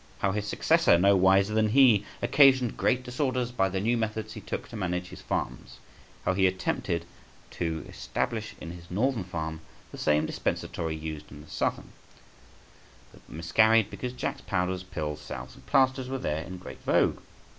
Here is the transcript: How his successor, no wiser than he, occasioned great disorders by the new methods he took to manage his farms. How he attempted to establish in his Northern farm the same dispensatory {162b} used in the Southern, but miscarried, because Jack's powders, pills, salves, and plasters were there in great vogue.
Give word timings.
How 0.17 0.31
his 0.31 0.47
successor, 0.47 0.97
no 0.97 1.15
wiser 1.15 1.53
than 1.53 1.69
he, 1.69 2.05
occasioned 2.23 2.75
great 2.75 3.03
disorders 3.03 3.51
by 3.51 3.69
the 3.69 3.79
new 3.79 3.95
methods 3.99 4.33
he 4.33 4.41
took 4.41 4.67
to 4.69 4.75
manage 4.75 5.09
his 5.09 5.21
farms. 5.21 5.77
How 6.25 6.33
he 6.33 6.47
attempted 6.47 7.05
to 7.51 7.85
establish 7.87 8.55
in 8.59 8.71
his 8.71 8.89
Northern 8.89 9.23
farm 9.23 9.61
the 9.91 9.99
same 9.99 10.25
dispensatory 10.25 10.97
{162b} 10.97 11.01
used 11.03 11.31
in 11.31 11.41
the 11.41 11.49
Southern, 11.51 11.91
but 13.11 13.29
miscarried, 13.29 13.91
because 13.91 14.13
Jack's 14.13 14.41
powders, 14.41 14.81
pills, 14.81 15.21
salves, 15.21 15.53
and 15.53 15.67
plasters 15.67 16.09
were 16.09 16.17
there 16.17 16.41
in 16.45 16.57
great 16.57 16.79
vogue. 16.81 17.19